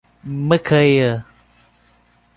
Macaé 0.49 1.23